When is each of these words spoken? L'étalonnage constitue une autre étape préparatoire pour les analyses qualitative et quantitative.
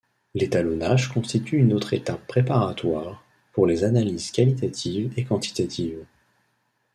L'étalonnage 0.33 1.09
constitue 1.09 1.57
une 1.59 1.73
autre 1.73 1.93
étape 1.93 2.25
préparatoire 2.25 3.23
pour 3.53 3.67
les 3.67 3.83
analyses 3.83 4.31
qualitative 4.31 5.13
et 5.15 5.23
quantitative. 5.25 6.07